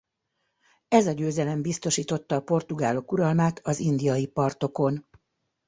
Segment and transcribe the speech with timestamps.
[0.87, 5.07] Ez a győzelem biztosította a portugálok uralmát az indiai partokon.